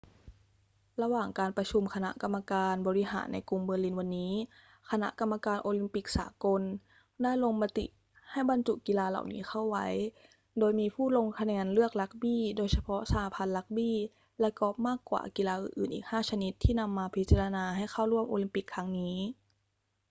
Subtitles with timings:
[1.01, 4.33] ระหว่างการประชุมคณะกรรมการบริหารในกรุงเบอร์ลินวันนี้
[4.91, 6.61] คณะกรรมการโอลิมปิกสากล
[7.21, 7.85] ได้ลงมติ
[8.31, 9.87] ให้บรรจุกีฬาเหล่านี้เข้าไว้
[10.59, 13.95] โดยมีผู้ลงคะแนนเลือกรักบี้ โดยเฉพาะสหพันธ์รักบี้
[14.39, 19.15] และกอล์ฟมากกว่ากีฬาอื่นๆ อีก 5 ชนิดที่นำมาพิจารณาให้เข้าร่วมโอลิมปิกครั้งนี้